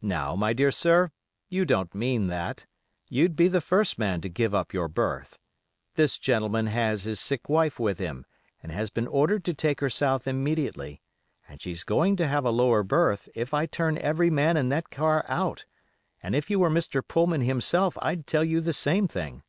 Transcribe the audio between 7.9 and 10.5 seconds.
him and has been ordered to take her South